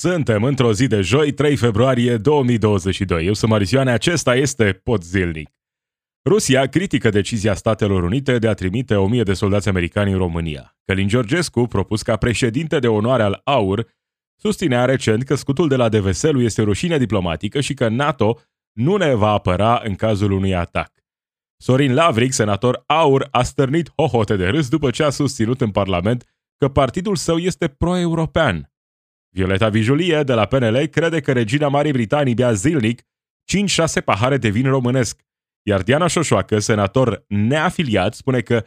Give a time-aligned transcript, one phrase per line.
[0.00, 3.26] Suntem într-o zi de joi, 3 februarie 2022.
[3.26, 5.50] Eu sunt Marisioane, acesta este Pod Zilnic.
[6.24, 10.76] Rusia critică decizia Statelor Unite de a trimite 1000 de soldați americani în România.
[10.84, 13.86] Călin Georgescu, propus ca președinte de onoare al AUR,
[14.36, 18.38] susținea recent că scutul de la Deveselu este o rușine diplomatică și că NATO
[18.72, 20.92] nu ne va apăra în cazul unui atac.
[21.56, 26.24] Sorin Lavric, senator AUR, a stârnit hohote de râs după ce a susținut în Parlament
[26.56, 28.72] că partidul său este pro-european.
[29.30, 34.48] Violeta Vijulie, de la PNL, crede că regina Marii Britanii bea zilnic 5-6 pahare de
[34.48, 35.20] vin românesc,
[35.62, 38.64] iar Diana Șoșoacă, senator neafiliat, spune că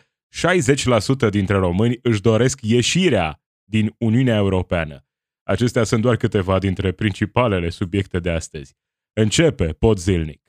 [1.27, 5.05] 60% dintre români își doresc ieșirea din Uniunea Europeană.
[5.43, 8.75] Acestea sunt doar câteva dintre principalele subiecte de astăzi.
[9.13, 10.41] Începe Pod Zilnic.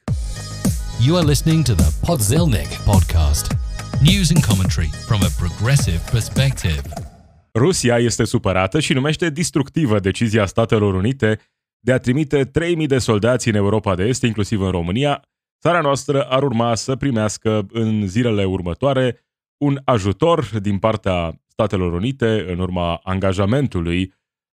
[1.07, 3.57] You are listening to the Podzilnic podcast.
[4.03, 7.12] News and commentary from a progressive perspective.
[7.59, 11.41] Rusia este supărată și numește distructivă decizia Statelor Unite
[11.85, 15.23] de a trimite 3.000 de soldați în Europa de Est, inclusiv în România.
[15.61, 19.27] Țara noastră ar urma să primească în zilele următoare
[19.65, 24.15] un ajutor din partea Statelor Unite în urma angajamentului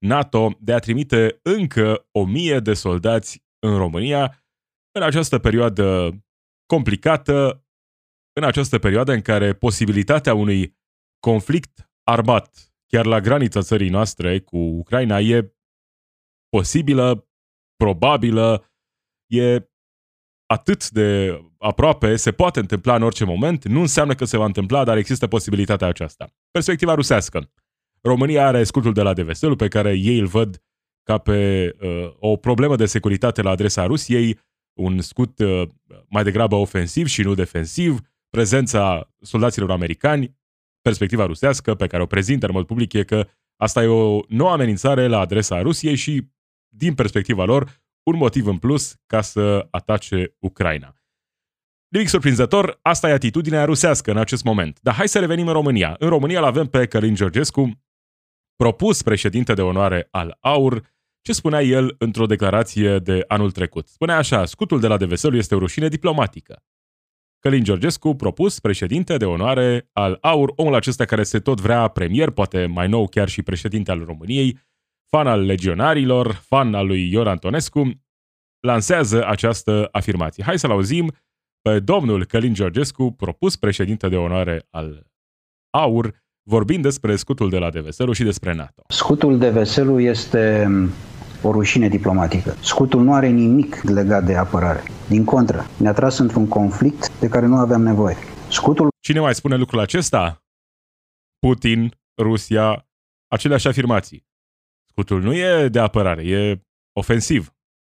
[0.05, 2.07] NATO de a trimite încă
[2.55, 4.45] 1.000 de soldați în România
[4.91, 6.17] în această perioadă
[6.66, 7.66] complicată,
[8.33, 10.78] în această perioadă în care posibilitatea unui
[11.19, 15.55] conflict armat chiar la granița țării noastre cu Ucraina e
[16.49, 17.27] posibilă,
[17.75, 18.72] probabilă,
[19.31, 19.69] e
[20.45, 24.83] atât de aproape, se poate întâmpla în orice moment, nu înseamnă că se va întâmpla,
[24.83, 26.33] dar există posibilitatea aceasta.
[26.52, 27.52] Perspectiva rusească.
[28.02, 30.63] România are scutul de la Deveselu pe care ei îl văd
[31.03, 34.39] ca pe uh, o problemă de securitate la adresa Rusiei,
[34.73, 35.69] un scut uh,
[36.09, 40.41] mai degrabă ofensiv și nu defensiv, prezența soldaților americani,
[40.84, 44.52] perspectiva rusească pe care o prezintă în mod public e că asta e o nouă
[44.52, 46.28] amenințare la adresa Rusiei și,
[46.67, 50.95] din perspectiva lor, un motiv în plus ca să atace Ucraina.
[51.88, 54.80] Nimic surprinzător, asta e atitudinea rusească în acest moment.
[54.81, 55.96] Dar hai să revenim în România.
[56.00, 57.84] În România îl avem pe Călin Georgescu,
[58.56, 60.91] propus președinte de onoare al AUR,
[61.22, 63.88] ce spunea el într-o declarație de anul trecut.
[63.88, 66.63] Spunea așa, scutul de la Deveselu este o rușine diplomatică.
[67.44, 72.30] Călin Georgescu, propus președinte de onoare al AUR, omul acesta care se tot vrea premier,
[72.30, 74.59] poate mai nou chiar și președinte al României,
[75.09, 77.92] fan al legionarilor, fan al lui Ior Antonescu,
[78.59, 80.44] lansează această afirmație.
[80.44, 81.12] Hai să-l auzim
[81.62, 85.06] pe domnul Călin Georgescu, propus președinte de onoare al
[85.70, 88.84] AUR, vorbind despre scutul de la Deveselu și despre NATO.
[88.88, 90.70] Scutul de Veselu este
[91.44, 92.56] o rușine diplomatică.
[92.62, 94.84] Scutul nu are nimic legat de apărare.
[95.08, 98.16] Din contră, ne-a tras într-un conflict de care nu aveam nevoie.
[98.50, 100.44] Scutul Cine mai spune lucrul acesta?
[101.40, 102.86] Putin, Rusia,
[103.28, 104.26] aceleași afirmații.
[104.90, 106.62] Scutul nu e de apărare, e
[107.00, 107.54] ofensiv.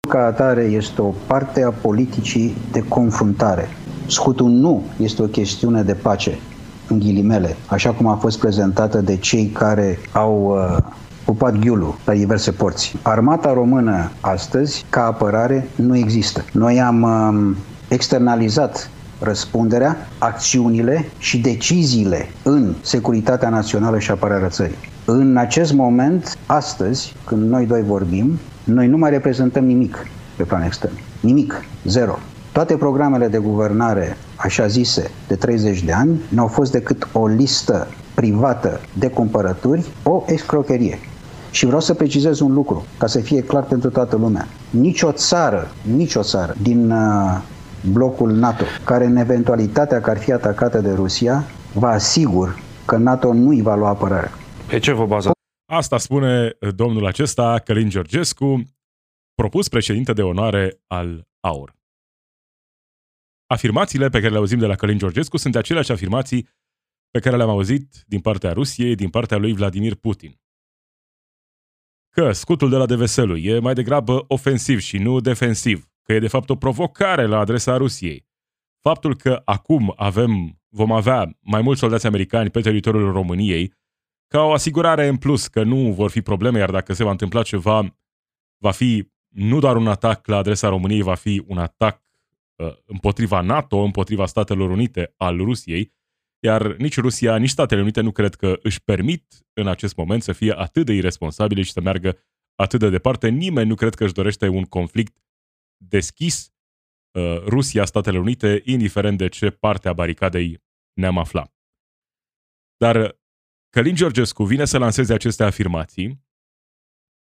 [0.09, 3.67] ca atare este o parte a politicii de confruntare.
[4.07, 6.39] Scutul nu este o chestiune de pace,
[6.87, 10.77] în ghilimele, așa cum a fost prezentată de cei care au uh,
[11.25, 12.95] pupat ghiulul la diverse porți.
[13.01, 16.45] Armata română astăzi, ca apărare, nu există.
[16.51, 17.55] Noi am um,
[17.87, 24.75] externalizat răspunderea, acțiunile și deciziile în securitatea națională și apărarea țării.
[25.05, 30.61] În acest moment, astăzi, când noi doi vorbim, noi nu mai reprezentăm nimic pe plan
[30.63, 30.93] extern.
[31.19, 31.63] Nimic.
[31.83, 32.17] Zero.
[32.51, 37.87] Toate programele de guvernare, așa zise, de 30 de ani, n-au fost decât o listă
[38.13, 40.99] privată de cumpărături, o escrocherie.
[41.55, 44.47] Și vreau să precizez un lucru, ca să fie clar pentru toată lumea.
[44.69, 47.41] Nici o țară, nici o țară din uh,
[47.91, 53.33] blocul NATO, care în eventualitatea că ar fi atacată de Rusia, vă asigur că NATO
[53.33, 54.31] nu îi va lua apărare.
[54.67, 55.39] Pe ce vă bazați?
[55.71, 58.63] Asta spune domnul acesta, Călin Georgescu,
[59.33, 61.75] propus președinte de onoare al AUR.
[63.47, 66.49] Afirmațiile pe care le auzim de la Călin Georgescu sunt aceleași afirmații
[67.11, 70.39] pe care le-am auzit din partea Rusiei, din partea lui Vladimir Putin.
[72.15, 76.27] Că scutul de la Deveselu e mai degrabă ofensiv și nu defensiv, că e de
[76.27, 78.25] fapt o provocare la adresa Rusiei.
[78.81, 83.73] Faptul că acum avem, vom avea mai mulți soldați americani pe teritoriul României,
[84.27, 87.41] ca o asigurare în plus că nu vor fi probleme, iar dacă se va întâmpla
[87.41, 87.97] ceva,
[88.57, 92.01] va fi nu doar un atac la adresa României, va fi un atac
[92.55, 95.93] uh, împotriva NATO, împotriva Statelor Unite al Rusiei,
[96.45, 100.31] iar nici Rusia, nici Statele Unite nu cred că își permit în acest moment să
[100.31, 102.17] fie atât de irresponsabile și să meargă
[102.55, 103.29] atât de departe.
[103.29, 105.17] Nimeni nu cred că își dorește un conflict
[105.77, 106.53] deschis
[107.11, 110.63] uh, Rusia-Statele Unite, indiferent de ce parte a baricadei
[110.93, 111.53] ne-am aflat.
[112.77, 113.19] Dar
[113.69, 116.23] Călin Georgescu vine să lanseze aceste afirmații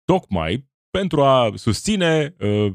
[0.04, 2.74] tocmai pentru a susține uh,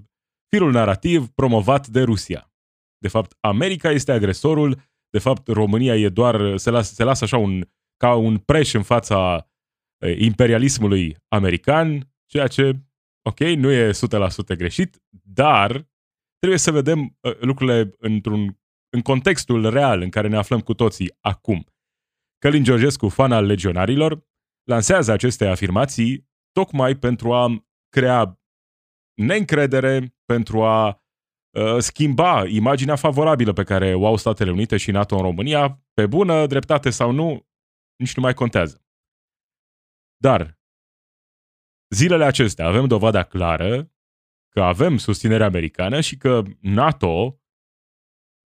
[0.48, 2.52] firul narrativ promovat de Rusia.
[2.98, 7.36] De fapt, America este agresorul, de fapt, România e doar, se lasă, se lasă așa
[7.36, 7.64] un,
[7.96, 9.48] ca un preș în fața
[10.04, 12.80] uh, imperialismului american, ceea ce,
[13.28, 15.70] ok, nu e 100% greșit, dar
[16.38, 18.60] trebuie să vedem uh, lucrurile într-un,
[18.94, 21.66] în contextul real în care ne aflăm cu toții acum.
[22.38, 24.26] Călin Georgescu, fan al legionarilor,
[24.68, 28.40] lansează aceste afirmații tocmai pentru a crea
[29.14, 31.01] neîncredere, pentru a uh,
[31.78, 36.46] schimba imaginea favorabilă pe care o au Statele Unite și NATO în România, pe bună
[36.46, 37.48] dreptate sau nu,
[37.96, 38.84] nici nu mai contează.
[40.16, 40.60] Dar
[41.94, 43.92] zilele acestea avem dovada clară
[44.48, 47.40] că avem susținere americană și că NATO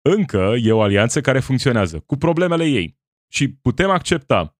[0.02, 2.98] încă e o alianță care funcționează, cu problemele ei.
[3.32, 4.58] Și putem accepta,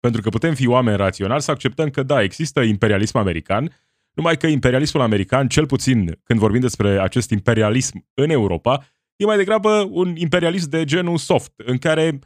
[0.00, 3.72] pentru că putem fi oameni raționali, să acceptăm că da, există imperialism american,
[4.16, 8.86] numai că imperialismul american, cel puțin când vorbim despre acest imperialism în Europa,
[9.16, 12.18] e mai degrabă un imperialism de genul soft, în care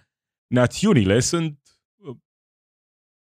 [0.47, 1.59] națiunile sunt
[1.97, 2.17] uh,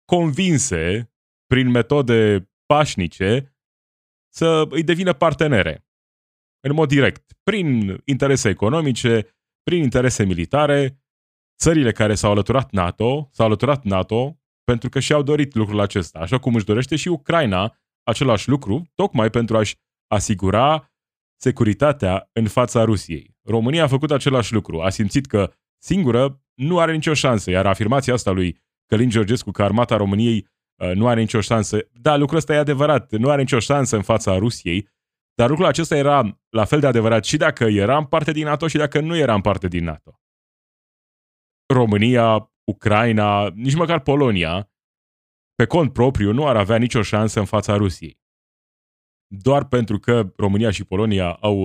[0.04, 1.12] convinse
[1.46, 3.56] prin metode pașnice
[4.34, 5.87] să îi devină partenere
[6.60, 9.26] în mod direct, prin interese economice,
[9.62, 10.96] prin interese militare.
[11.58, 16.38] Țările care s-au alăturat NATO, s-au alăturat NATO pentru că și-au dorit lucrul acesta, așa
[16.38, 19.76] cum își dorește și Ucraina același lucru, tocmai pentru a-și
[20.06, 20.93] asigura
[21.37, 23.37] securitatea în fața Rusiei.
[23.43, 28.14] România a făcut același lucru, a simțit că singură nu are nicio șansă, iar afirmația
[28.14, 30.49] asta lui Călin Georgescu că armata României
[30.82, 34.02] uh, nu are nicio șansă, da, lucrul ăsta e adevărat, nu are nicio șansă în
[34.02, 34.88] fața Rusiei,
[35.34, 38.76] dar lucrul acesta era la fel de adevărat și dacă eram parte din NATO și
[38.76, 40.20] dacă nu eram parte din NATO.
[41.75, 44.72] România, Ucraina, nici măcar Polonia,
[45.54, 48.20] pe cont propriu, nu ar avea nicio șansă în fața Rusiei.
[49.26, 51.62] Doar pentru că România și Polonia au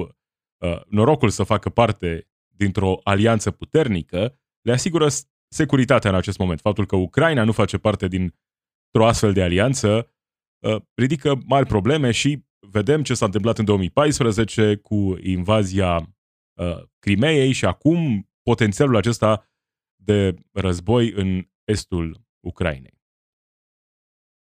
[0.57, 5.07] uh, norocul să facă parte dintr-o alianță puternică, le asigură
[5.47, 6.59] securitatea în acest moment.
[6.59, 10.13] Faptul că Ucraina nu face parte dintr-o astfel de alianță
[10.59, 16.15] uh, ridică mari probleme și vedem ce s-a întâmplat în 2014 cu invazia
[16.53, 19.49] uh, Crimeei și acum potențialul acesta
[19.95, 22.96] de război în estul Ucrainei.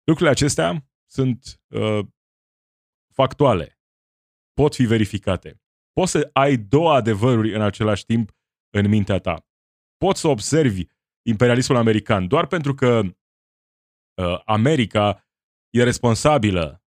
[0.06, 2.06] Lucrurile acestea sunt uh,
[3.14, 3.80] factuale,
[4.54, 5.62] pot fi verificate.
[5.92, 8.32] Poți să ai două adevăruri în același timp
[8.70, 9.48] în mintea ta.
[9.98, 10.84] Poți să observi
[11.28, 13.02] imperialismul american doar pentru că
[14.22, 15.28] uh, America
[15.70, 16.84] e responsabilă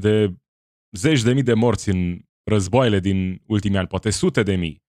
[0.00, 0.34] de
[0.96, 2.18] zeci de mii de morți în
[2.50, 4.84] războaiele din ultimii ani, poate sute de mii,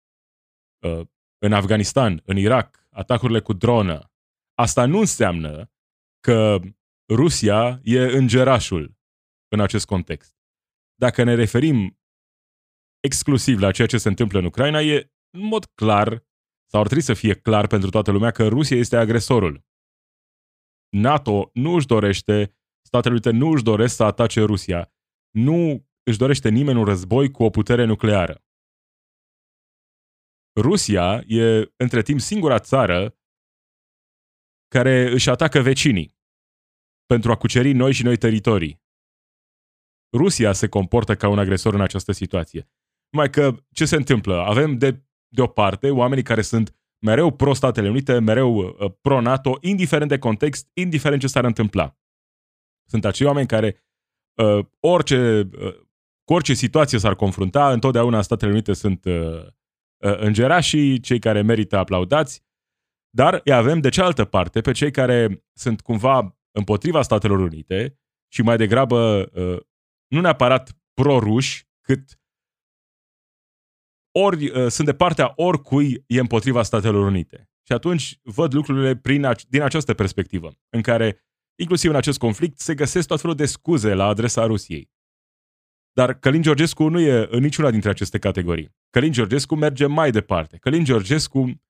[0.87, 1.07] uh,
[1.39, 4.13] în Afganistan, în Irak, atacurile cu dronă.
[4.55, 5.71] Asta nu înseamnă
[6.21, 6.61] că
[7.09, 8.95] Rusia e îngerașul
[9.49, 10.37] în acest context.
[10.95, 11.99] Dacă ne referim
[13.01, 16.27] exclusiv la ceea ce se întâmplă în Ucraina, e în mod clar,
[16.71, 19.65] sau ar trebui să fie clar pentru toată lumea, că Rusia este agresorul.
[20.97, 22.57] NATO nu își dorește,
[22.87, 24.93] Statele Unite nu își doresc să atace Rusia.
[25.31, 28.45] Nu își dorește nimeni un război cu o putere nucleară.
[30.61, 33.17] Rusia e, între timp, singura țară
[34.69, 36.17] care își atacă vecinii
[37.13, 38.83] pentru a cuceri noi și noi teritorii.
[40.17, 42.71] Rusia se comportă ca un agresor în această situație.
[43.17, 44.43] Mai că, ce se întâmplă?
[44.43, 50.09] Avem de, de o parte oamenii care sunt mereu pro-Statele Unite, mereu uh, pro-NATO, indiferent
[50.11, 51.99] de context, indiferent ce s-ar întâmpla.
[52.89, 53.85] Sunt acei oameni care
[54.35, 55.75] uh, orice uh,
[56.25, 59.47] cu orice situație s-ar confrunta, întotdeauna Statele Unite sunt uh,
[59.97, 62.43] uh, îngerașii, cei care merită aplaudați,
[63.11, 67.99] dar îi avem de cealaltă parte pe cei care sunt cumva împotriva Statelor Unite
[68.33, 69.61] și mai degrabă uh,
[70.07, 72.21] nu neapărat pro-ruși, cât
[74.19, 77.51] ori uh, sunt de partea oricui e împotriva Statelor Unite.
[77.67, 81.25] Și atunci văd lucrurile prin, din această perspectivă, în care,
[81.59, 84.91] inclusiv în acest conflict, se găsesc tot felul de scuze la adresa Rusiei.
[85.93, 88.75] Dar Călin Georgescu nu e în niciuna dintre aceste categorii.
[88.91, 90.57] Călin Georgescu merge mai departe.
[90.57, 91.63] Călin Georgescu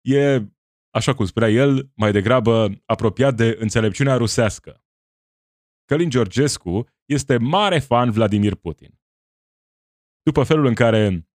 [0.00, 0.42] e,
[0.94, 4.84] așa cum spunea el, mai degrabă apropiat de înțelepciunea rusească.
[5.84, 9.00] Călin Georgescu este mare fan Vladimir Putin.
[10.22, 11.28] După felul în care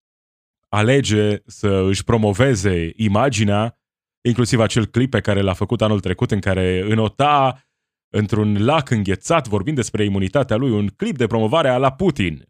[0.68, 3.78] alege să își promoveze imaginea,
[4.20, 7.62] inclusiv acel clip pe care l-a făcut anul trecut în care înota
[8.14, 12.46] într-un lac înghețat, vorbind despre imunitatea lui, un clip de promovare a la Putin.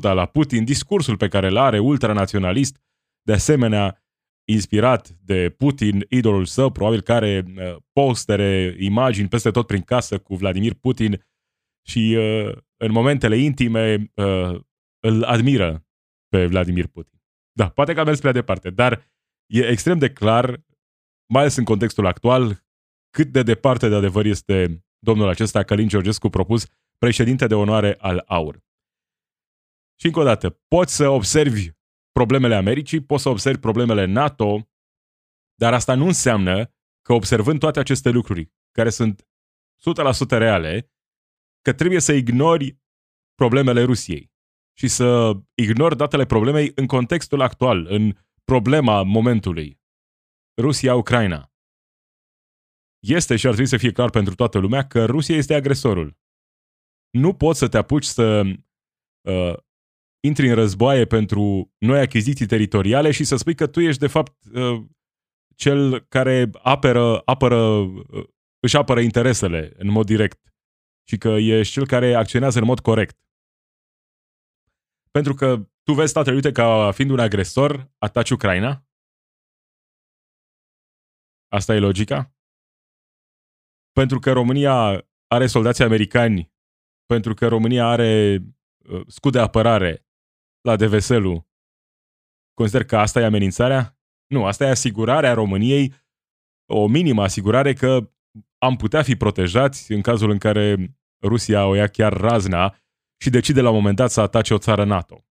[0.00, 2.80] la Putin, discursul pe care îl are ultranaționalist,
[3.22, 4.03] de asemenea
[4.44, 10.36] inspirat de Putin, idolul său, probabil care uh, postere, imagini peste tot prin casă cu
[10.36, 11.24] Vladimir Putin,
[11.86, 14.60] și uh, în momentele intime uh,
[15.00, 15.86] îl admiră
[16.28, 17.20] pe Vladimir Putin.
[17.52, 19.12] Da, poate că a mers prea departe, dar
[19.46, 20.64] e extrem de clar,
[21.26, 22.64] mai ales în contextul actual,
[23.10, 26.66] cât de departe de adevăr este domnul acesta, Călin Georgescu, propus
[26.98, 28.62] președinte de onoare al AUR.
[30.00, 31.70] Și încă o dată, poți să observi
[32.18, 34.68] problemele Americii, poți să observi problemele NATO,
[35.54, 39.28] dar asta nu înseamnă că observând toate aceste lucruri, care sunt
[40.26, 40.92] 100% reale,
[41.62, 42.78] că trebuie să ignori
[43.34, 44.32] problemele Rusiei
[44.78, 49.80] și să ignori datele problemei în contextul actual, în problema momentului.
[50.60, 51.52] Rusia-Ucraina.
[52.98, 56.18] Este și ar trebui să fie clar pentru toată lumea că Rusia este agresorul.
[57.10, 58.42] Nu poți să te apuci să
[59.28, 59.56] uh,
[60.24, 64.44] intri în războaie pentru noi achiziții teritoriale și să spui că tu ești de fapt
[64.54, 64.84] uh,
[65.56, 68.26] cel care apără, apără, uh,
[68.60, 70.54] își apără interesele în mod direct
[71.08, 73.18] și că ești cel care acționează în mod corect.
[75.10, 78.86] Pentru că tu vezi Statele Unite ca fiind un agresor, ataci Ucraina?
[81.48, 82.34] Asta e logica?
[83.92, 86.52] Pentru că România are soldați americani,
[87.06, 88.38] pentru că România are
[88.88, 90.03] uh, scut de apărare
[90.64, 91.48] la Deveselu,
[92.54, 93.98] consider că asta e amenințarea?
[94.26, 95.94] Nu, asta e asigurarea României,
[96.66, 98.10] o minimă asigurare că
[98.58, 102.76] am putea fi protejați în cazul în care Rusia o ia chiar razna
[103.20, 105.24] și decide la un moment dat să atace o țară NATO.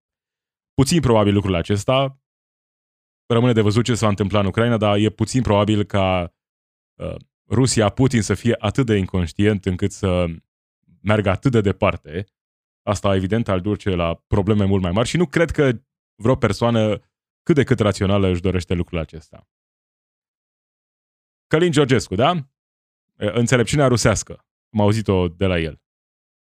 [0.74, 2.20] Puțin probabil lucrul acesta,
[3.26, 6.34] rămâne de văzut ce se va întâmpla în Ucraina, dar e puțin probabil ca
[6.94, 7.14] uh,
[7.50, 10.26] Rusia, Putin să fie atât de inconștient încât să
[11.00, 12.26] meargă atât de departe.
[12.86, 15.70] Asta, evident, al duce la probleme mult mai mari și nu cred că
[16.14, 16.98] vreo persoană
[17.42, 19.48] cât de cât rațională își dorește lucrul acesta.
[21.46, 22.48] Călin Georgescu, da?
[23.16, 24.46] Înțelepciunea rusească.
[24.72, 25.82] Am auzit-o de la el.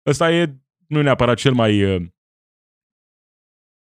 [0.07, 2.09] Ăsta e nu neapărat cel mai uh,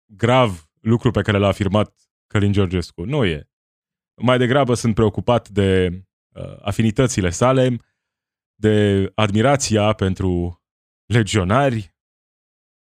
[0.06, 1.94] grav lucru pe care l-a afirmat
[2.26, 3.04] Călin Georgescu.
[3.04, 3.50] Nu e.
[4.22, 5.88] Mai degrabă sunt preocupat de
[6.34, 7.76] uh, afinitățile sale,
[8.54, 10.62] de admirația pentru
[11.06, 11.94] legionari,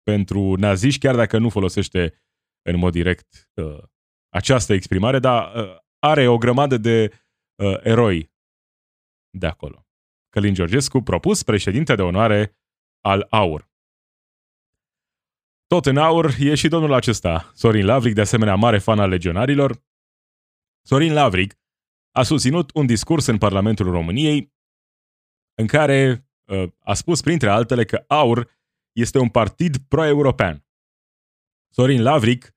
[0.05, 2.23] pentru naziști, chiar dacă nu folosește
[2.63, 3.83] în mod direct uh,
[4.29, 7.13] această exprimare, dar uh, are o grămadă de
[7.55, 8.33] uh, eroi
[9.31, 9.87] de acolo.
[10.29, 12.59] Călin Georgescu, propus președinte de onoare
[13.01, 13.73] al AUR.
[15.67, 19.83] Tot în aur e și domnul acesta, Sorin Lavric, de asemenea mare fan al legionarilor.
[20.83, 21.55] Sorin Lavric
[22.11, 24.53] a susținut un discurs în Parlamentul României
[25.55, 28.51] în care uh, a spus, printre altele, că AUR
[28.95, 30.65] este un partid pro-european.
[31.71, 32.55] Sorin Lavric,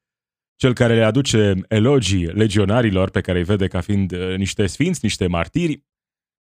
[0.56, 5.00] cel care le aduce elogii legionarilor pe care îi vede ca fiind uh, niște sfinți,
[5.02, 5.86] niște martiri,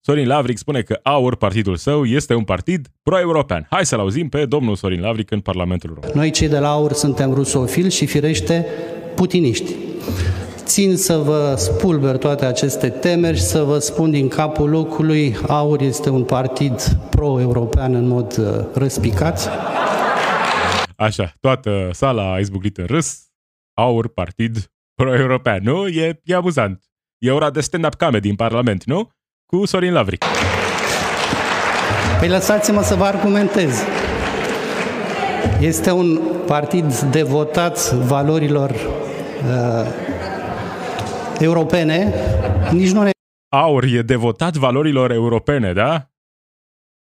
[0.05, 3.67] Sorin Lavric spune că AUR, partidul său, este un partid pro-european.
[3.69, 6.11] Hai să-l auzim pe domnul Sorin Lavric în Parlamentul Român.
[6.13, 8.65] Noi cei de la AUR suntem rusofili și firește
[9.15, 9.73] putiniști.
[10.73, 15.81] Țin să vă spulber toate aceste temeri și să vă spun din capul locului, AUR
[15.81, 19.49] este un partid pro-european în mod uh, răspicat.
[20.95, 23.21] Așa, toată sala a izbucnit în râs.
[23.73, 25.87] AUR, partid pro-european, nu?
[25.87, 26.83] E, e amuzant.
[27.17, 29.11] E ora de stand-up comedy în Parlament, nu?
[29.45, 30.25] cu Sorin Lavric.
[32.19, 33.83] Păi lăsați-mă să vă argumentez.
[35.59, 40.12] Este un partid devotat valorilor uh,
[41.39, 42.13] europene,
[42.71, 43.09] nici nu ne...
[43.49, 46.11] Aur e devotat valorilor europene, da?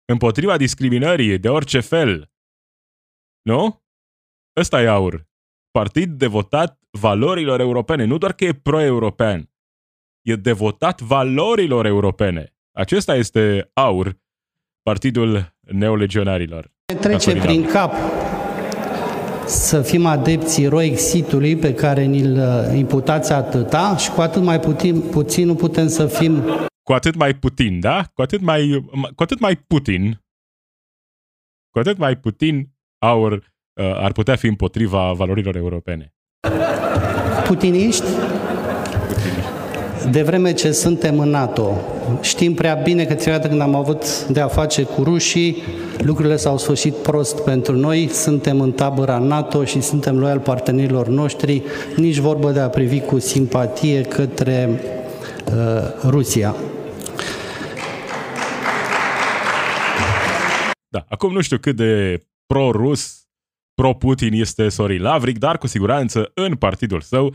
[0.04, 2.30] Împotriva discriminării de orice fel.
[3.42, 3.82] Nu?
[4.56, 5.28] Ăsta e aur.
[5.70, 9.50] Partid devotat valorilor europene, nu doar că e pro-european,
[10.22, 12.54] e devotat valorilor europene.
[12.72, 14.18] Acesta este AUR,
[14.82, 16.72] Partidul Neolegionarilor.
[16.92, 17.92] Ne trece prin cap
[19.50, 25.00] să fim adepții roexitului pe care ni-l uh, imputați atâta și cu atât mai puțin,
[25.00, 26.42] puțin nu putem să fim...
[26.82, 28.04] Cu atât mai putin, da?
[28.14, 30.20] Cu atât mai, cu atât mai Putin,
[31.70, 33.40] cu atât mai putin aur uh,
[33.94, 36.14] ar putea fi împotriva valorilor europene.
[37.46, 38.06] Putiniști
[40.10, 41.76] de vreme ce suntem în NATO,
[42.20, 45.62] știm prea bine că țara când am avut de a face cu rușii,
[46.02, 51.62] lucrurile s-au sfârșit prost pentru noi, suntem în tabăra NATO și suntem loial partenerilor noștri,
[51.96, 54.80] nici vorbă de a privi cu simpatie către
[55.46, 56.54] uh, Rusia.
[60.88, 63.28] Da, acum nu știu cât de pro-rus,
[63.74, 67.34] pro-Putin este Sorin Lavric, dar cu siguranță în partidul său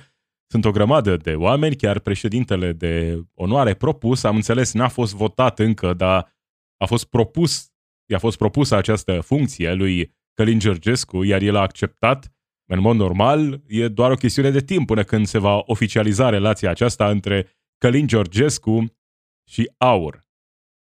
[0.51, 5.59] sunt o grămadă de oameni, chiar președintele de onoare propus, am înțeles, n-a fost votat
[5.59, 6.33] încă, dar
[6.77, 7.69] a fost propus
[8.05, 12.29] i-a fost propusă această funcție lui Călin Georgescu, iar el a acceptat.
[12.65, 16.69] În mod normal, e doar o chestiune de timp până când se va oficializa relația
[16.69, 18.85] aceasta între Călin Georgescu
[19.49, 20.23] și Aur.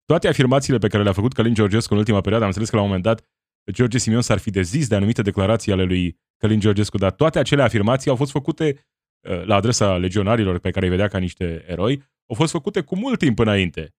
[0.05, 2.83] Toate afirmațiile pe care le-a făcut Călin Georgescu în ultima perioadă, am înțeles că la
[2.83, 3.25] un moment dat
[3.73, 7.63] George Simion s-ar fi dezis de anumite declarații ale lui Călin Georgescu, dar toate acele
[7.63, 8.87] afirmații au fost făcute
[9.29, 12.97] uh, la adresa legionarilor pe care îi vedea ca niște eroi, au fost făcute cu
[12.97, 13.95] mult timp înainte.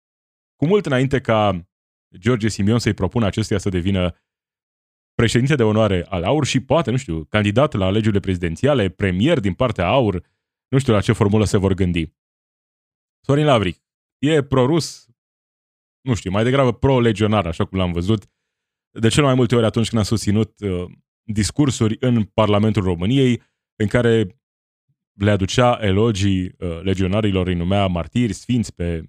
[0.56, 1.69] Cu mult înainte ca
[2.18, 4.16] George Simion să-i propună acestuia să devină
[5.14, 9.54] președinte de onoare al AUR și poate, nu știu, candidat la alegerile prezidențiale, premier din
[9.54, 10.26] partea AUR,
[10.68, 12.14] nu știu la ce formulă se vor gândi.
[13.26, 13.84] Sorin Lavric
[14.18, 15.08] e pro-rus,
[16.02, 18.32] nu știu, mai degrabă pro-legionar, așa cum l-am văzut,
[19.00, 20.86] de cel mai multe ori atunci când a susținut uh,
[21.24, 23.42] discursuri în Parlamentul României,
[23.76, 24.42] în care
[25.20, 29.04] le aducea elogii uh, legionarilor, îi numea martiri, sfinți pe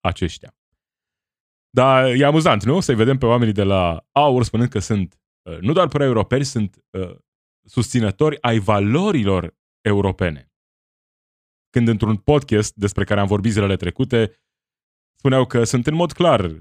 [0.00, 0.56] aceștia.
[1.74, 2.80] Dar e amuzant, nu?
[2.80, 6.84] Să-i vedem pe oamenii de la AUR spunând că sunt uh, nu doar pro-europeni, sunt
[6.90, 7.16] uh,
[7.64, 10.52] susținători ai valorilor europene.
[11.70, 14.40] Când într-un podcast despre care am vorbit zilele trecute,
[15.16, 16.60] spuneau că sunt în mod clar,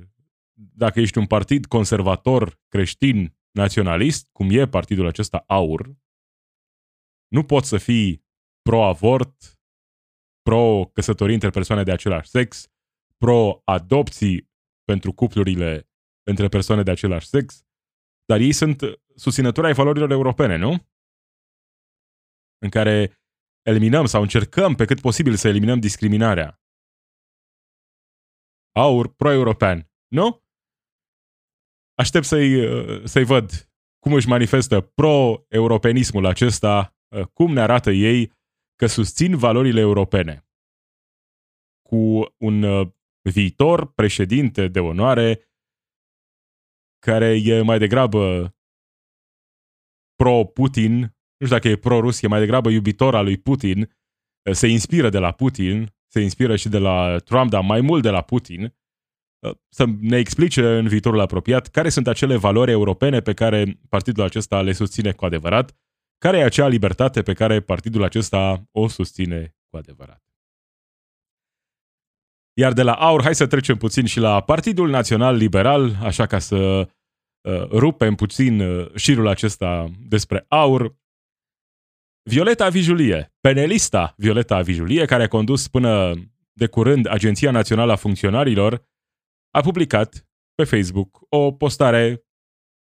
[0.53, 5.95] dacă ești un partid conservator, creștin, naționalist, cum e partidul acesta AUR,
[7.27, 8.25] nu poți să fii
[8.61, 9.59] pro-avort,
[10.41, 12.67] pro-căsătorii între persoane de același sex,
[13.17, 14.51] pro-adopții
[14.83, 15.89] pentru cuplurile
[16.23, 17.65] între persoane de același sex,
[18.25, 18.81] dar ei sunt
[19.15, 20.87] susținători ai valorilor europene, nu?
[22.57, 23.21] În care
[23.61, 26.61] eliminăm sau încercăm pe cât posibil să eliminăm discriminarea.
[28.71, 30.43] Aur pro-european, nu?
[31.93, 32.51] Aștept să-i,
[33.07, 33.49] să-i văd
[33.99, 36.95] cum își manifestă pro-europenismul acesta,
[37.33, 38.31] cum ne arată ei
[38.75, 40.47] că susțin valorile europene.
[41.89, 42.63] Cu un
[43.31, 45.47] viitor președinte de onoare
[46.99, 48.55] care e mai degrabă
[50.15, 53.97] pro-Putin, nu știu dacă e pro-rus, e mai degrabă iubitor al lui Putin,
[54.51, 58.09] se inspiră de la Putin, se inspiră și de la Trump, dar mai mult de
[58.09, 58.75] la Putin,
[59.69, 64.61] să ne explice în viitorul apropiat care sunt acele valori europene pe care partidul acesta
[64.61, 65.77] le susține cu adevărat,
[66.17, 70.32] care e acea libertate pe care partidul acesta o susține cu adevărat.
[72.53, 76.39] Iar de la AUR, hai să trecem puțin și la Partidul Național Liberal, așa ca
[76.39, 80.95] să uh, rupem puțin uh, șirul acesta despre AUR.
[82.29, 86.13] Violeta Vijulie, penelista Violeta Vijulie, care a condus până
[86.53, 88.87] de curând Agenția Națională a Funcționarilor,
[89.51, 92.25] a publicat pe Facebook o postare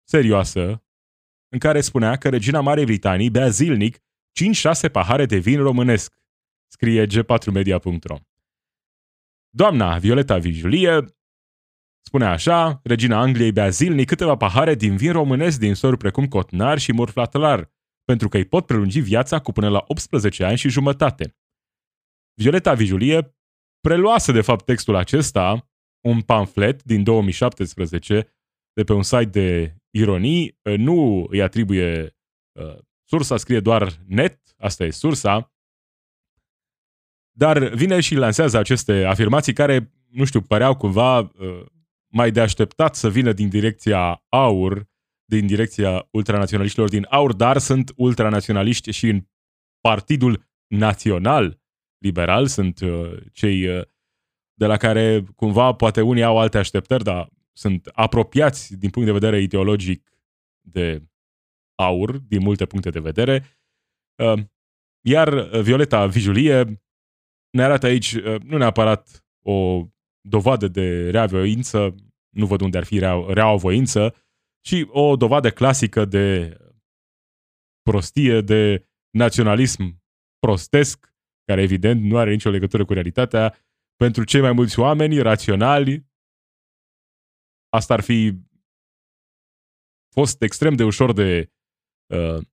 [0.09, 0.83] serioasă
[1.49, 6.15] în care spunea că regina Marei Britanii bea zilnic 5-6 pahare de vin românesc,
[6.73, 8.28] scrie g4media.ro.
[9.59, 11.05] Doamna Violeta Vijulie
[12.07, 16.79] spune așa, regina Angliei bea zilnic câteva pahare din vin românesc din sori precum cotnar
[16.79, 17.71] și murflatlar,
[18.05, 21.37] pentru că îi pot prelungi viața cu până la 18 ani și jumătate.
[22.35, 23.37] Violeta Vijulie
[23.81, 25.71] preluase de fapt textul acesta,
[26.07, 28.33] un pamflet din 2017
[28.73, 32.17] de pe un site de ironii, nu îi atribuie
[32.61, 35.53] uh, sursa, scrie doar net, asta e sursa,
[37.39, 41.31] dar vine și lansează aceste afirmații care, nu știu, păreau cumva uh,
[42.07, 44.89] mai de așteptat să vină din direcția AUR,
[45.25, 49.27] din direcția ultranaționaliștilor din AUR, dar sunt ultranaționaliști și în
[49.81, 51.61] Partidul Național
[51.99, 53.83] Liberal, sunt uh, cei uh,
[54.55, 59.15] de la care cumva poate unii au alte așteptări, dar sunt apropiați din punct de
[59.15, 60.13] vedere ideologic
[60.61, 61.03] de
[61.75, 63.45] AUR, din multe puncte de vedere.
[65.01, 66.81] Iar Violeta Vijulie
[67.51, 69.87] ne arată aici uh, nu neapărat o
[70.21, 71.95] dovadă de rea voință,
[72.29, 74.15] nu văd unde ar fi rea, rea voință,
[74.61, 76.57] ci o dovadă clasică de
[77.83, 80.03] prostie, de naționalism
[80.39, 83.57] prostesc, care evident nu are nicio legătură cu realitatea.
[83.97, 86.07] Pentru cei mai mulți oameni raționali,
[87.69, 88.39] asta ar fi
[90.15, 91.53] fost extrem de ușor de
[92.15, 92.47] uh,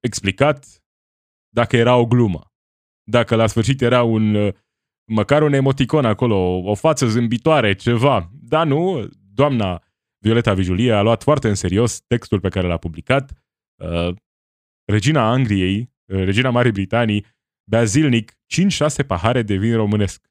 [0.00, 0.84] explicat
[1.48, 2.49] dacă era o glumă
[3.10, 4.54] dacă la sfârșit era un, uh,
[5.04, 8.30] măcar un emoticon acolo, o față zâmbitoare, ceva.
[8.32, 9.82] Da, nu, doamna
[10.18, 13.32] Violeta Vijulie a luat foarte în serios textul pe care l-a publicat.
[13.82, 14.14] Uh,
[14.84, 17.26] regina Angliei, uh, regina Marii Britanii,
[17.64, 20.30] bea zilnic 5-6 pahare de vin românesc.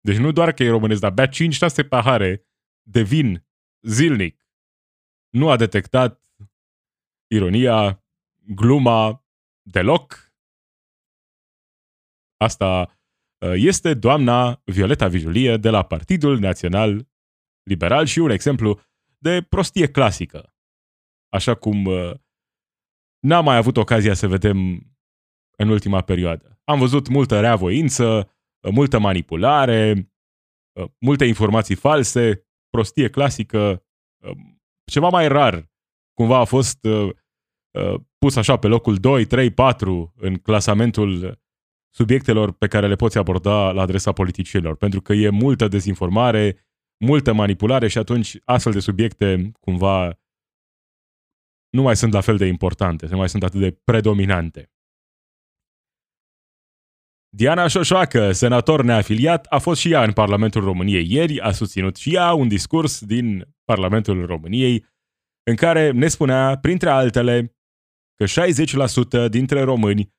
[0.00, 2.46] Deci nu doar că e românesc, dar bea 5-6 pahare
[2.82, 3.46] de vin
[3.82, 4.46] zilnic.
[5.30, 6.22] Nu a detectat
[7.26, 8.04] ironia,
[8.46, 9.24] gluma
[9.62, 10.27] deloc
[12.38, 12.80] Asta
[13.38, 17.08] uh, este doamna Violeta Vijulie de la Partidul Național
[17.62, 18.80] liberal și un exemplu
[19.18, 20.54] de prostie clasică.
[21.28, 22.14] Așa cum uh,
[23.18, 24.56] n-am mai avut ocazia să vedem
[25.56, 26.60] în ultima perioadă.
[26.64, 28.30] Am văzut multă reavoință,
[28.70, 30.12] multă manipulare,
[30.98, 33.86] multe informații false, prostie clasică,
[34.90, 35.70] ceva mai rar.
[36.12, 36.78] Cumva a fost
[38.18, 41.40] pus așa pe locul 2, 3, 4 în clasamentul
[42.00, 46.66] subiectelor pe care le poți aborda la adresa politicienilor, pentru că e multă dezinformare,
[47.04, 50.18] multă manipulare și atunci astfel de subiecte cumva
[51.70, 54.70] nu mai sunt la fel de importante, nu mai sunt atât de predominante.
[57.36, 62.14] Diana Șoșoacă, senator neafiliat, a fost și ea în Parlamentul României ieri, a susținut și
[62.14, 64.86] ea un discurs din Parlamentul României
[65.50, 67.56] în care ne spunea, printre altele,
[68.14, 68.24] că
[69.26, 70.16] 60% dintre români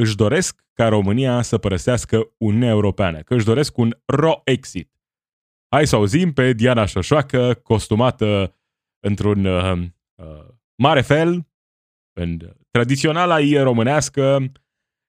[0.00, 4.90] își doresc ca România să părăsească Uniunea Europeană, că își doresc un ro-exit.
[5.74, 8.56] Hai să auzim pe Diana Șoșoacă, costumată
[9.06, 9.82] într-un uh,
[10.14, 10.46] uh,
[10.82, 11.46] mare fel,
[12.12, 12.38] în
[12.70, 14.52] tradiționala ei românească,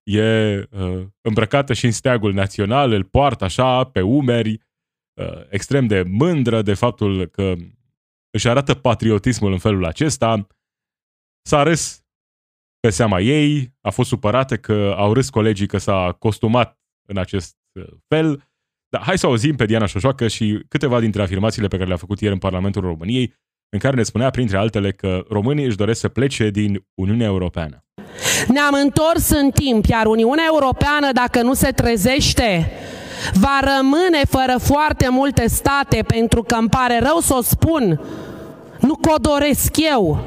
[0.03, 4.59] e uh, îmbrăcată și în steagul național, îl poartă așa pe umeri,
[5.21, 7.55] uh, extrem de mândră de faptul că
[8.29, 10.47] își arată patriotismul în felul acesta.
[11.41, 12.00] S-a râs
[12.81, 17.55] pe seama ei, a fost supărată că au râs colegii că s-a costumat în acest
[17.79, 18.49] uh, fel.
[18.89, 22.19] Dar hai să auzim pe Diana Șoșoacă și câteva dintre afirmațiile pe care le-a făcut
[22.19, 23.33] ieri în Parlamentul României,
[23.69, 27.85] în care ne spunea, printre altele, că românii își doresc să plece din Uniunea Europeană.
[28.47, 32.71] Ne-am întors în timp, iar Uniunea Europeană, dacă nu se trezește,
[33.33, 38.01] va rămâne fără foarte multe state, pentru că îmi pare rău să o spun,
[38.79, 40.25] nu că o doresc eu,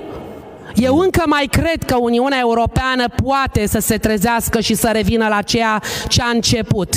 [0.75, 5.43] eu încă mai cred că Uniunea Europeană poate să se trezească și să revină la
[5.43, 6.95] ceea ce a început.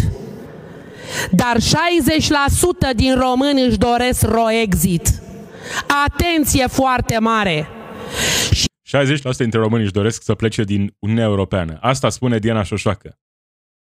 [1.32, 5.08] Dar 60% din români își doresc ro-exit.
[6.06, 7.70] Atenție foarte mare!
[8.88, 11.78] 60% dintre români își doresc să plece din Uniunea Europeană.
[11.82, 13.20] Asta spune Diana Șoșoacă.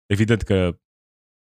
[0.05, 0.77] Evident că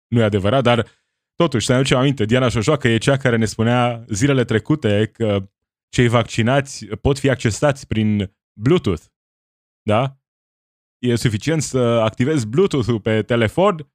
[0.08, 0.86] nu e adevărat, dar
[1.34, 5.48] totuși să ne aducem aminte, Diana Șoșoacă e cea care ne spunea zilele trecute că
[5.94, 9.04] cei vaccinați pot fi accesați prin Bluetooth.
[9.82, 10.16] Da?
[10.98, 13.92] E suficient să activezi Bluetooth-ul pe telefon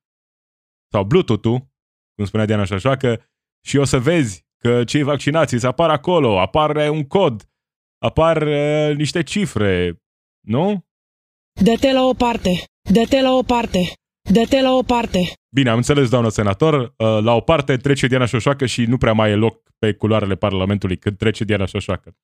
[0.92, 1.68] sau Bluetooth-ul,
[2.16, 3.26] cum spunea Diana Șoșoacă,
[3.66, 7.50] și o să vezi că cei vaccinați îți apar acolo, apare un cod,
[7.98, 10.02] apar uh, niște cifre,
[10.48, 10.88] nu?
[11.64, 13.94] Dă-te la o parte, dă-te la o parte,
[14.32, 15.34] dă-te la o parte.
[15.56, 19.14] Bine, am înțeles, doamnă senator, uh, la o parte trece Diana Șoșoacă și nu prea
[19.14, 22.15] mai e loc pe culoarele Parlamentului când trece Diana Șoșoacă.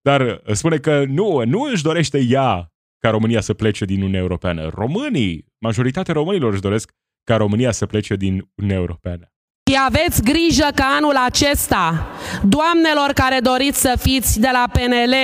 [0.00, 4.20] Dar uh, spune că nu, nu își dorește ea ca România să plece din Uniunea
[4.20, 4.70] Europeană.
[4.74, 6.92] Românii, majoritatea românilor își doresc
[7.24, 9.32] ca România să plece din Uniunea Europeană.
[9.70, 12.06] Și aveți grijă că anul acesta,
[12.42, 15.14] doamnelor care doriți să fiți de la PNL,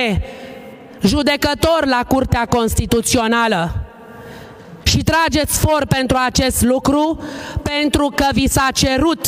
[1.07, 3.85] judecător la Curtea Constituțională,
[4.83, 7.19] și trageți for pentru acest lucru,
[7.63, 9.27] pentru că vi s-a cerut,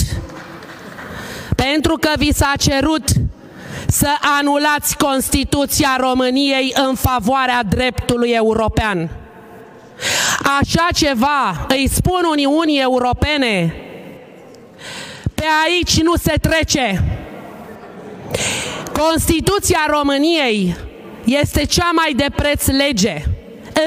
[1.65, 3.09] pentru că vi s-a cerut
[3.87, 9.09] să anulați Constituția României în favoarea dreptului european.
[10.59, 13.73] Așa ceva îi spun Uniunii Europene
[15.33, 17.03] pe aici nu se trece.
[18.99, 20.75] Constituția României
[21.23, 23.23] este cea mai de preț lege.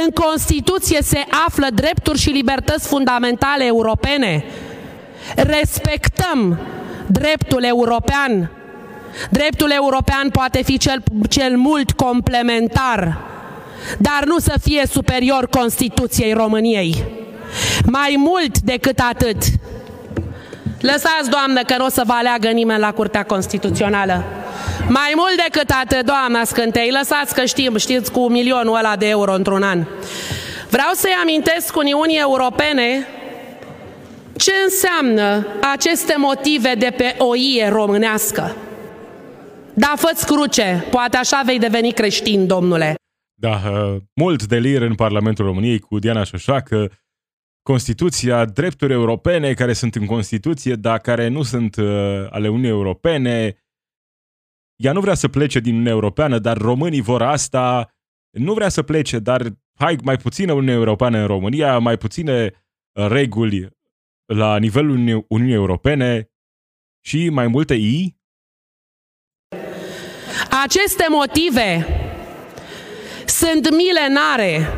[0.04, 4.44] În Constituție se află drepturi și libertăți fundamentale europene.
[5.36, 6.58] Respectăm
[7.12, 8.50] dreptul european.
[9.30, 13.18] Dreptul european poate fi cel, cel mult complementar,
[13.98, 17.04] dar nu să fie superior Constituției României.
[17.86, 19.36] Mai mult decât atât,
[20.80, 24.24] Lăsați, doamnă, că nu o să vă aleagă nimeni la Curtea Constituțională.
[24.88, 29.32] Mai mult decât atât, doamna Scântei, lăsați că știm, știți cu milionul ăla de euro
[29.34, 29.84] într-un an.
[30.70, 33.06] Vreau să-i amintesc Uniunii Europene
[34.40, 38.56] ce înseamnă aceste motive de pe oie românească.
[39.74, 42.94] Da, fă cruce, poate așa vei deveni creștin, domnule.
[43.34, 46.92] Da, uh, mult delir în Parlamentul României cu Diana Șoșoacă,
[47.62, 51.86] Constituția, drepturi europene care sunt în Constituție, dar care nu sunt uh,
[52.30, 53.64] ale Uniunii Europene.
[54.76, 57.88] Ea nu vrea să plece din Uniunea Europeană, dar românii vor asta.
[58.30, 59.42] Nu vrea să plece, dar
[59.74, 62.52] hai mai puțină Uniunea Europeană în România, mai puține
[62.92, 63.79] uh, reguli
[64.34, 66.30] la nivelul Uniunii Europene
[67.00, 68.16] și mai multe I.
[70.64, 71.86] Aceste motive
[73.26, 74.68] sunt milenare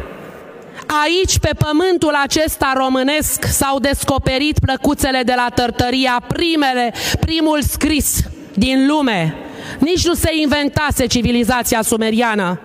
[1.04, 8.20] Aici, pe pământul acesta românesc, s-au descoperit plăcuțele de la tărtăria, primele, primul scris
[8.54, 9.36] din lume.
[9.78, 12.60] Nici nu se inventase civilizația sumeriană.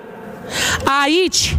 [1.03, 1.55] Aici,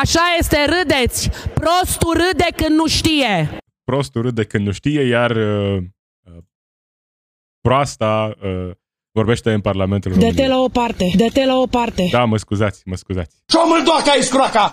[0.00, 1.30] așa este, râdeți.
[1.54, 3.63] Prostul râde când nu știe.
[3.84, 5.82] Prostul râde când nu știe, iar uh,
[6.22, 6.42] uh,
[7.60, 8.70] proasta uh,
[9.12, 10.34] vorbește în Parlamentul României.
[10.34, 12.08] Dă-te la o parte, dă-te la o parte.
[12.10, 13.36] Da, mă scuzați, mă scuzați.
[13.46, 14.72] Ciomul doaca e scroaca!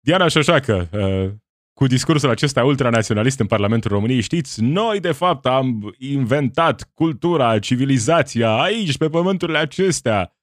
[0.00, 1.30] Diana Șoșacă, uh,
[1.72, 8.60] cu discursul acesta ultranaționalist în Parlamentul României, știți, noi de fapt am inventat cultura, civilizația
[8.60, 10.34] aici, pe pământurile acestea.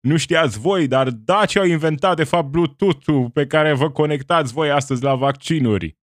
[0.00, 4.70] Nu știați voi, dar Daci au inventat de fapt Bluetooth-ul pe care vă conectați voi
[4.70, 5.98] astăzi la vaccinuri.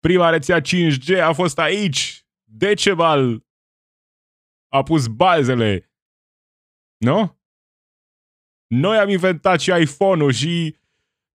[0.00, 2.26] Prima rețea 5G a fost aici.
[2.44, 3.46] Decebal
[4.68, 5.92] a pus bazele.
[6.96, 7.38] Nu?
[8.66, 10.76] Noi am inventat și iPhone-ul și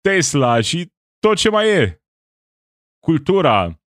[0.01, 2.03] Tesla și tot ce mai e.
[2.99, 3.81] Cultura,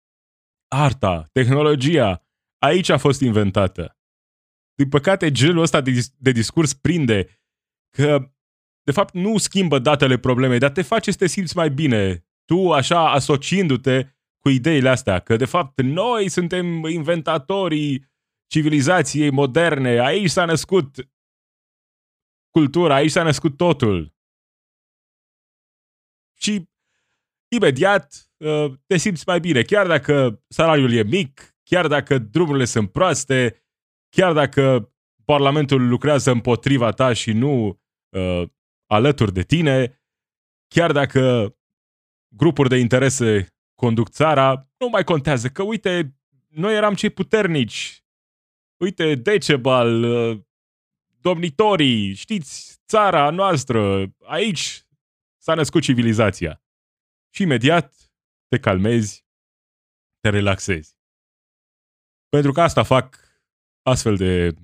[0.68, 2.26] arta, tehnologia,
[2.58, 3.98] aici a fost inventată.
[4.74, 7.40] Din păcate, genul ăsta de, de discurs prinde
[7.96, 8.32] că,
[8.82, 12.26] de fapt, nu schimbă datele problemei, dar te face să te simți mai bine.
[12.44, 14.06] Tu, așa, asociindu-te
[14.40, 18.08] cu ideile astea, că, de fapt, noi suntem inventatorii
[18.46, 21.08] civilizației moderne, aici s-a născut
[22.50, 24.14] cultura, aici s-a născut totul.
[26.38, 26.68] Și
[27.48, 32.92] imediat uh, te simți mai bine, chiar dacă salariul e mic, chiar dacă drumurile sunt
[32.92, 33.64] proaste,
[34.08, 34.92] chiar dacă
[35.24, 38.42] Parlamentul lucrează împotriva ta și nu uh,
[38.86, 40.02] alături de tine,
[40.68, 41.54] chiar dacă
[42.28, 46.14] grupuri de interese conduc țara, nu mai contează că, uite,
[46.48, 48.04] noi eram cei puternici.
[48.76, 50.40] Uite, Decebal, uh,
[51.20, 54.86] domnitorii, știți, țara noastră, aici
[55.36, 56.62] s-a născut civilizația.
[57.34, 57.94] Și imediat
[58.48, 59.26] te calmezi,
[60.20, 60.96] te relaxezi.
[62.28, 63.18] Pentru că asta fac
[63.82, 64.54] astfel de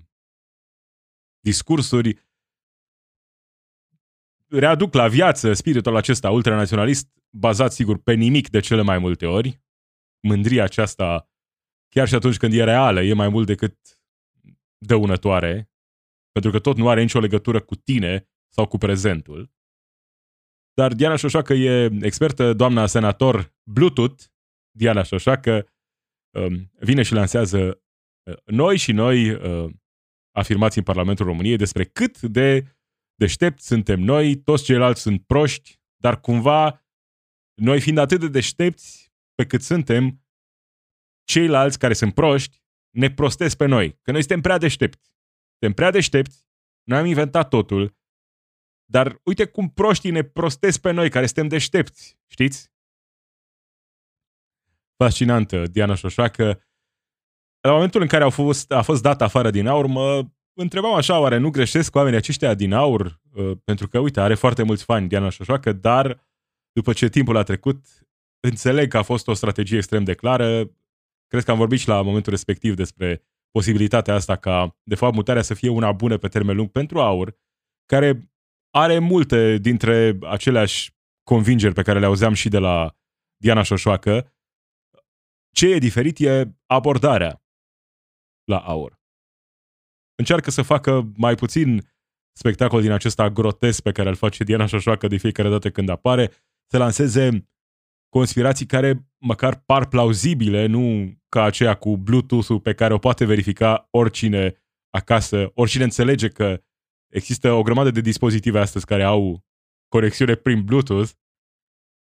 [1.40, 2.25] discursuri,
[4.48, 9.60] readuc la viață spiritul acesta ultranaționalist, bazat sigur pe nimic de cele mai multe ori.
[10.28, 11.30] Mândria aceasta,
[11.88, 13.78] chiar și atunci când e reală, e mai mult decât
[14.78, 15.70] dăunătoare,
[16.32, 19.54] pentru că tot nu are nicio legătură cu tine sau cu prezentul.
[20.74, 24.24] Dar Diana Șoșoacă e expertă, doamna senator Bluetooth,
[24.70, 25.66] Diana Șoșoacă,
[26.38, 27.82] um, vine și lansează
[28.30, 29.72] uh, noi și noi uh,
[30.34, 32.75] afirmații în Parlamentul României despre cât de
[33.16, 36.86] deștepți suntem noi, toți ceilalți sunt proști, dar cumva
[37.54, 40.24] noi fiind atât de deștepți pe cât suntem,
[41.24, 45.14] ceilalți care sunt proști ne prostesc pe noi, că noi suntem prea deștepți.
[45.50, 46.48] Suntem prea deștepți,
[46.82, 47.96] noi am inventat totul,
[48.84, 52.70] dar uite cum proștii ne prostesc pe noi, care suntem deștepți, știți?
[54.96, 56.60] Fascinantă, Diana Șoșoacă.
[57.60, 60.26] La momentul în care au fost, a fost dat afară din aur, mă
[60.56, 63.20] întrebam așa, oare nu greșesc oamenii aceștia din aur?
[63.32, 66.26] Uh, pentru că, uite, are foarte mulți fani Diana Șoșoacă, dar
[66.72, 67.86] după ce timpul a trecut,
[68.40, 70.70] înțeleg că a fost o strategie extrem de clară.
[71.26, 75.42] Cred că am vorbit și la momentul respectiv despre posibilitatea asta ca, de fapt, mutarea
[75.42, 77.36] să fie una bună pe termen lung pentru aur,
[77.86, 78.30] care
[78.70, 82.96] are multe dintre aceleași convingeri pe care le auzeam și de la
[83.36, 84.34] Diana Șoșoacă.
[85.50, 87.42] Ce e diferit e abordarea
[88.44, 88.95] la aur.
[90.16, 91.88] Încearcă să facă mai puțin
[92.32, 96.30] spectacol din acesta grotesc pe care îl face Diana Șoșoacă de fiecare dată când apare,
[96.70, 97.50] să lanseze
[98.08, 103.88] conspirații care măcar par plauzibile, nu ca aceea cu Bluetooth-ul pe care o poate verifica
[103.90, 104.54] oricine
[104.90, 106.60] acasă, oricine înțelege că
[107.08, 109.44] Există o grămadă de dispozitive astăzi care au
[109.88, 111.10] conexiune prin Bluetooth,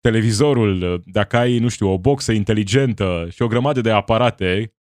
[0.00, 4.74] televizorul, dacă ai, nu știu, o boxă inteligentă și o grămadă de aparate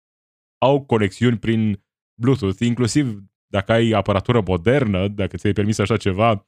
[0.58, 1.85] au conexiuni prin
[2.22, 6.48] Bluetooth, inclusiv dacă ai aparatură modernă, dacă ți-ai permis așa ceva,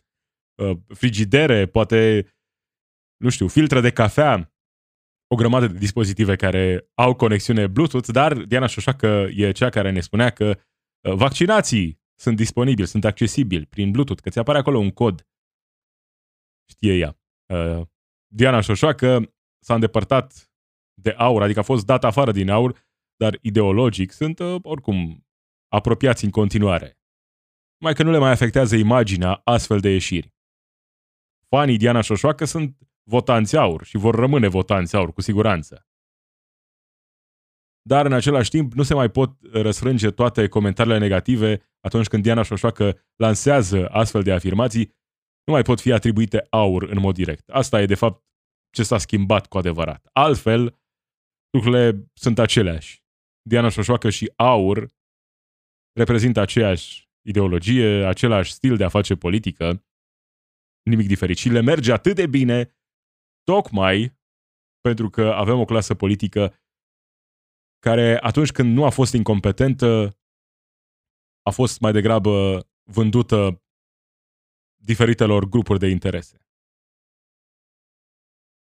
[0.61, 2.27] uh, frigidere, poate,
[3.17, 4.51] nu știu, filtre de cafea,
[5.27, 9.99] o grămadă de dispozitive care au conexiune Bluetooth, dar Diana Șoșacă e cea care ne
[9.99, 10.59] spunea că
[11.01, 15.27] uh, vaccinații sunt disponibili, sunt accesibili prin Bluetooth, că ți apare acolo un cod.
[16.69, 17.19] Știe ea.
[17.53, 17.87] Uh,
[18.27, 20.51] Diana Șoșoacă s-a îndepărtat
[21.01, 25.26] de aur, adică a fost dat afară din aur, dar ideologic sunt uh, oricum
[25.67, 26.99] apropiați în continuare.
[27.77, 30.33] Mai că nu le mai afectează imaginea astfel de ieșiri.
[31.49, 35.87] Fanii Diana Șoșoacă sunt votanți aur și vor rămâne votanți aur, cu siguranță
[37.87, 42.41] dar în același timp nu se mai pot răsfrânge toate comentariile negative atunci când Diana
[42.41, 44.95] Șoșoacă lansează astfel de afirmații,
[45.43, 47.49] nu mai pot fi atribuite aur în mod direct.
[47.49, 48.23] Asta e, de fapt,
[48.69, 50.09] ce s-a schimbat cu adevărat.
[50.13, 50.79] Altfel,
[51.49, 53.03] lucrurile sunt aceleași.
[53.41, 54.87] Diana Șoșoacă și aur
[55.97, 59.85] reprezintă aceeași ideologie, același stil de a face politică,
[60.81, 61.37] nimic diferit.
[61.37, 62.77] Și le merge atât de bine
[63.43, 64.17] tocmai
[64.81, 66.53] pentru că avem o clasă politică
[67.79, 70.17] care atunci când nu a fost incompetentă
[71.41, 73.63] a fost mai degrabă vândută
[74.75, 76.41] diferitelor grupuri de interese.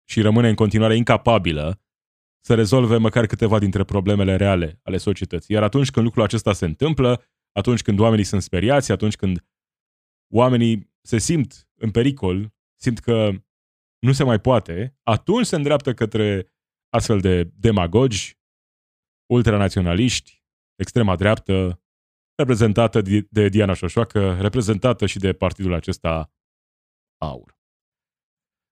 [0.08, 1.80] Și rămâne în continuare incapabilă
[2.40, 5.54] să rezolve măcar câteva dintre problemele reale ale societății.
[5.54, 9.44] Iar atunci când lucrul acesta se întâmplă, atunci când oamenii sunt speriați, atunci când
[10.32, 13.30] oamenii se simt în pericol, simt că
[13.98, 16.52] nu se mai poate, atunci se îndreaptă către
[16.88, 18.38] astfel de demagogi,
[19.32, 21.82] ultranaționaliști, extrema dreaptă,
[22.34, 23.00] reprezentată
[23.30, 26.32] de Diana Șoșoacă, reprezentată și de partidul acesta
[27.22, 27.58] AUR.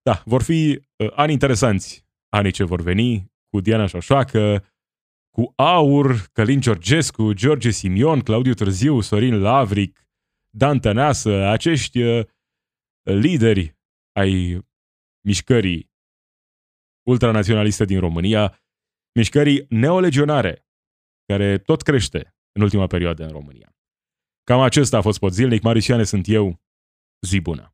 [0.01, 4.65] Da, vor fi uh, ani interesanți, anii ce vor veni, cu Diana Șoșoacă,
[5.29, 10.07] cu Aur, Călin Georgescu, George Simion, Claudiu Târziu, Sorin Lavric,
[10.49, 12.25] Dan Tăneasă, acești uh,
[13.03, 13.77] lideri
[14.11, 14.65] ai
[15.25, 15.91] mișcării
[17.07, 18.59] ultranaționaliste din România,
[19.15, 20.65] mișcării neolegionare,
[21.25, 23.75] care tot crește în ultima perioadă în România.
[24.43, 25.61] Cam acesta a fost pot zilnic.
[25.61, 26.61] Marisioane sunt eu.
[27.27, 27.73] Zi bună!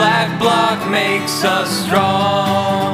[0.71, 2.90] what makes us strong.